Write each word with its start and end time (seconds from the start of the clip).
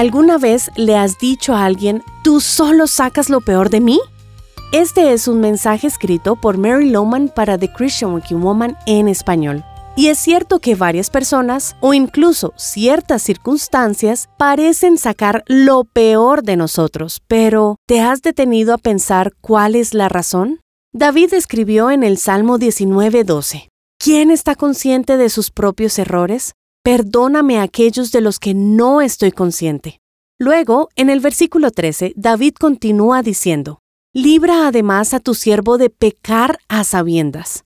¿Alguna 0.00 0.38
vez 0.38 0.70
le 0.76 0.96
has 0.96 1.18
dicho 1.18 1.54
a 1.54 1.66
alguien, 1.66 2.02
tú 2.24 2.40
solo 2.40 2.86
sacas 2.86 3.28
lo 3.28 3.42
peor 3.42 3.68
de 3.68 3.82
mí? 3.82 4.00
Este 4.72 5.12
es 5.12 5.28
un 5.28 5.40
mensaje 5.40 5.86
escrito 5.86 6.36
por 6.36 6.56
Mary 6.56 6.88
Lowman 6.88 7.28
para 7.28 7.58
The 7.58 7.70
Christian 7.70 8.12
Working 8.12 8.40
Woman 8.40 8.78
en 8.86 9.08
español. 9.08 9.62
Y 9.96 10.06
es 10.06 10.18
cierto 10.18 10.58
que 10.58 10.74
varias 10.74 11.10
personas, 11.10 11.76
o 11.80 11.92
incluso 11.92 12.54
ciertas 12.56 13.20
circunstancias, 13.20 14.30
parecen 14.38 14.96
sacar 14.96 15.44
lo 15.46 15.84
peor 15.84 16.44
de 16.44 16.56
nosotros, 16.56 17.20
pero 17.28 17.76
¿te 17.86 18.00
has 18.00 18.22
detenido 18.22 18.72
a 18.72 18.78
pensar 18.78 19.34
cuál 19.42 19.74
es 19.74 19.92
la 19.92 20.08
razón? 20.08 20.60
David 20.94 21.34
escribió 21.34 21.90
en 21.90 22.04
el 22.04 22.16
Salmo 22.16 22.58
19:12, 22.58 23.68
¿Quién 23.98 24.30
está 24.30 24.54
consciente 24.54 25.18
de 25.18 25.28
sus 25.28 25.50
propios 25.50 25.98
errores? 25.98 26.54
Perdóname 26.82 27.58
a 27.58 27.62
aquellos 27.62 28.10
de 28.10 28.22
los 28.22 28.38
que 28.38 28.54
no 28.54 29.02
estoy 29.02 29.32
consciente. 29.32 29.99
Luego, 30.42 30.88
en 30.96 31.10
el 31.10 31.20
versículo 31.20 31.70
13, 31.70 32.14
David 32.16 32.54
continúa 32.58 33.20
diciendo, 33.22 33.80
Libra 34.14 34.66
además 34.66 35.12
a 35.12 35.20
tu 35.20 35.34
siervo 35.34 35.76
de 35.76 35.90
pecar 35.90 36.58
a 36.66 36.82
sabiendas. 36.82 37.64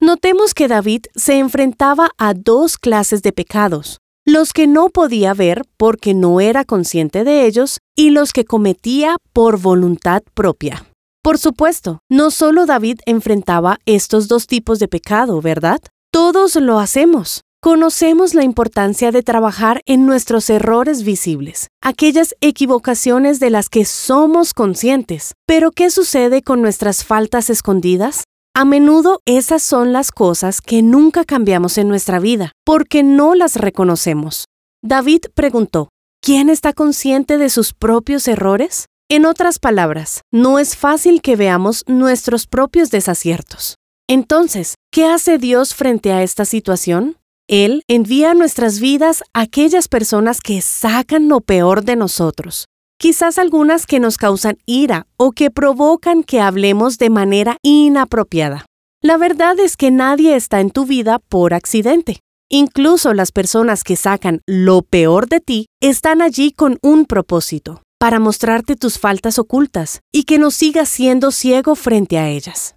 Notemos 0.00 0.54
que 0.54 0.66
David 0.66 1.02
se 1.14 1.38
enfrentaba 1.38 2.12
a 2.16 2.32
dos 2.32 2.78
clases 2.78 3.20
de 3.20 3.32
pecados, 3.32 3.98
los 4.24 4.54
que 4.54 4.66
no 4.66 4.88
podía 4.88 5.34
ver 5.34 5.64
porque 5.76 6.14
no 6.14 6.40
era 6.40 6.64
consciente 6.64 7.24
de 7.24 7.44
ellos 7.44 7.76
y 7.94 8.08
los 8.08 8.32
que 8.32 8.46
cometía 8.46 9.18
por 9.34 9.60
voluntad 9.60 10.22
propia. 10.32 10.86
Por 11.22 11.36
supuesto, 11.36 12.00
no 12.10 12.30
solo 12.30 12.64
David 12.64 13.00
enfrentaba 13.04 13.80
estos 13.84 14.28
dos 14.28 14.46
tipos 14.46 14.78
de 14.78 14.88
pecado, 14.88 15.42
¿verdad? 15.42 15.80
Todos 16.10 16.56
lo 16.56 16.78
hacemos. 16.78 17.43
Conocemos 17.64 18.34
la 18.34 18.44
importancia 18.44 19.10
de 19.10 19.22
trabajar 19.22 19.80
en 19.86 20.04
nuestros 20.04 20.50
errores 20.50 21.02
visibles, 21.02 21.68
aquellas 21.80 22.34
equivocaciones 22.42 23.40
de 23.40 23.48
las 23.48 23.70
que 23.70 23.86
somos 23.86 24.52
conscientes. 24.52 25.32
Pero 25.46 25.70
¿qué 25.70 25.88
sucede 25.88 26.42
con 26.42 26.60
nuestras 26.60 27.04
faltas 27.04 27.48
escondidas? 27.48 28.24
A 28.54 28.66
menudo 28.66 29.20
esas 29.24 29.62
son 29.62 29.94
las 29.94 30.12
cosas 30.12 30.60
que 30.60 30.82
nunca 30.82 31.24
cambiamos 31.24 31.78
en 31.78 31.88
nuestra 31.88 32.18
vida, 32.18 32.52
porque 32.66 33.02
no 33.02 33.34
las 33.34 33.56
reconocemos. 33.56 34.44
David 34.82 35.22
preguntó, 35.32 35.88
¿quién 36.20 36.50
está 36.50 36.74
consciente 36.74 37.38
de 37.38 37.48
sus 37.48 37.72
propios 37.72 38.28
errores? 38.28 38.88
En 39.08 39.24
otras 39.24 39.58
palabras, 39.58 40.20
no 40.30 40.58
es 40.58 40.76
fácil 40.76 41.22
que 41.22 41.34
veamos 41.34 41.82
nuestros 41.86 42.46
propios 42.46 42.90
desaciertos. 42.90 43.76
Entonces, 44.06 44.74
¿qué 44.92 45.06
hace 45.06 45.38
Dios 45.38 45.74
frente 45.74 46.12
a 46.12 46.22
esta 46.22 46.44
situación? 46.44 47.16
Él 47.48 47.82
envía 47.88 48.30
a 48.30 48.34
nuestras 48.34 48.80
vidas 48.80 49.22
aquellas 49.34 49.88
personas 49.88 50.40
que 50.40 50.62
sacan 50.62 51.28
lo 51.28 51.40
peor 51.40 51.84
de 51.84 51.94
nosotros, 51.94 52.66
quizás 52.98 53.38
algunas 53.38 53.86
que 53.86 54.00
nos 54.00 54.16
causan 54.16 54.56
ira 54.64 55.06
o 55.18 55.32
que 55.32 55.50
provocan 55.50 56.22
que 56.22 56.40
hablemos 56.40 56.96
de 56.96 57.10
manera 57.10 57.58
inapropiada. 57.62 58.64
La 59.02 59.18
verdad 59.18 59.60
es 59.60 59.76
que 59.76 59.90
nadie 59.90 60.36
está 60.36 60.60
en 60.60 60.70
tu 60.70 60.86
vida 60.86 61.18
por 61.18 61.52
accidente. 61.52 62.20
Incluso 62.50 63.12
las 63.12 63.32
personas 63.32 63.84
que 63.84 63.96
sacan 63.96 64.40
lo 64.46 64.80
peor 64.80 65.28
de 65.28 65.40
ti 65.40 65.66
están 65.82 66.22
allí 66.22 66.52
con 66.52 66.78
un 66.82 67.04
propósito 67.04 67.82
para 67.98 68.20
mostrarte 68.20 68.76
tus 68.76 68.98
faltas 68.98 69.38
ocultas 69.38 70.00
y 70.12 70.24
que 70.24 70.38
no 70.38 70.50
sigas 70.50 70.88
siendo 70.88 71.30
ciego 71.30 71.74
frente 71.74 72.18
a 72.18 72.30
ellas. 72.30 72.76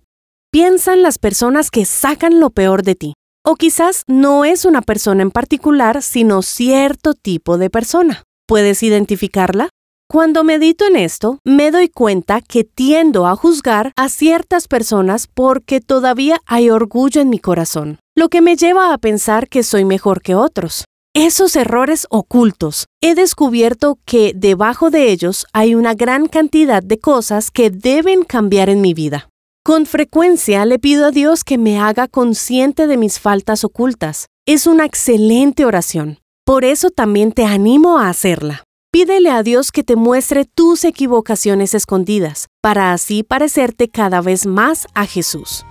Piensa 0.52 0.94
en 0.94 1.04
las 1.04 1.20
personas 1.20 1.72
que 1.72 1.86
sacan 1.86 2.42
lo 2.42 2.50
peor 2.50 2.84
de 2.84 2.96
ti. 2.96 3.14
O 3.50 3.56
quizás 3.56 4.04
no 4.08 4.44
es 4.44 4.66
una 4.66 4.82
persona 4.82 5.22
en 5.22 5.32
particular, 5.32 6.04
sino 6.04 6.42
cierto 6.42 7.14
tipo 7.14 7.58
de 7.58 7.70
persona. 7.70 8.26
¿Puedes 8.46 8.84
identificarla? 8.84 9.70
Cuando 10.10 10.44
medito 10.44 10.86
en 10.86 10.98
esto, 10.98 11.40
me 11.46 11.72
doy 11.72 11.88
cuenta 11.88 12.42
que 12.42 12.66
tiendo 12.66 13.26
a 13.26 13.38
juzgar 13.38 13.94
a 13.96 14.10
ciertas 14.10 14.68
personas 14.68 15.28
porque 15.34 15.80
todavía 15.80 16.42
hay 16.46 16.70
orgullo 16.70 17.22
en 17.22 17.30
mi 17.30 17.40
corazón, 17.40 18.00
lo 18.18 18.28
que 18.28 18.42
me 18.42 18.58
lleva 18.58 18.92
a 18.92 18.98
pensar 18.98 19.48
que 19.48 19.64
soy 19.64 19.86
mejor 19.86 20.22
que 20.22 20.36
otros 20.36 20.84
esos 21.20 21.56
errores 21.56 22.06
ocultos, 22.12 22.86
he 23.02 23.16
descubierto 23.16 23.98
que 24.06 24.34
debajo 24.36 24.92
de 24.92 25.10
ellos 25.10 25.48
hay 25.52 25.74
una 25.74 25.96
gran 25.96 26.28
cantidad 26.28 26.84
de 26.84 27.00
cosas 27.00 27.50
que 27.50 27.72
deben 27.72 28.24
cambiar 28.24 28.70
en 28.70 28.82
mi 28.82 28.94
vida. 28.94 29.28
Con 29.68 29.86
frecuencia 29.86 30.64
le 30.64 30.80
pido 30.80 31.06
a 31.08 31.12
Dios 31.12 31.44
que 31.44 31.58
me 31.58 31.78
haga 31.78 32.08
consciente 32.08 32.88
de 32.88 32.96
mis 32.96 33.20
faltas 33.20 33.66
ocultas. 33.66 34.28
Es 34.46 34.66
una 34.66 34.86
excelente 34.86 35.66
oración. 35.66 36.20
Por 36.46 36.64
eso 36.64 36.90
también 36.90 37.34
te 37.34 37.44
animo 37.44 38.00
a 38.00 38.08
hacerla. 38.08 38.64
Pídele 38.94 39.30
a 39.30 39.44
Dios 39.44 39.74
que 39.74 39.84
te 39.84 39.98
muestre 39.98 40.46
tus 40.46 40.86
equivocaciones 40.86 41.74
escondidas, 41.74 42.48
para 42.62 42.94
así 42.94 43.24
parecerte 43.24 43.90
cada 43.90 44.22
vez 44.22 44.46
más 44.46 44.88
a 44.94 45.06
Jesús. 45.06 45.66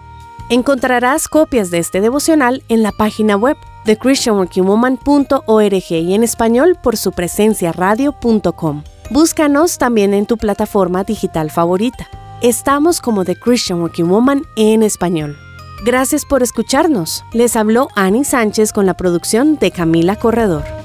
Encontrarás 0.51 1.27
copias 1.27 1.71
de 1.71 1.79
este 1.79 2.03
devocional 2.03 2.65
en 2.69 2.83
la 2.83 2.93
página 2.93 3.39
web 3.39 3.57
de 3.87 3.97
christianworkingwoman.org 3.97 5.91
y 5.91 6.13
en 6.13 6.23
español 6.23 6.77
por 6.83 6.99
su 6.99 7.13
presencia 7.13 7.73
radio.com. 7.73 8.85
Búscanos 9.09 9.79
también 9.79 10.13
en 10.13 10.27
tu 10.27 10.37
plataforma 10.37 11.03
digital 11.03 11.51
favorita. 11.51 12.26
Estamos 12.43 13.01
como 13.01 13.25
The 13.25 13.35
Christian 13.37 13.81
Working 13.81 14.11
Woman 14.11 14.47
en 14.57 14.83
español. 14.83 15.39
Gracias 15.87 16.27
por 16.27 16.43
escucharnos. 16.43 17.25
Les 17.33 17.57
habló 17.57 17.89
Annie 17.97 18.25
Sánchez 18.25 18.75
con 18.75 18.85
la 18.85 18.95
producción 18.95 19.57
de 19.57 19.71
Camila 19.71 20.17
Corredor. 20.17 20.76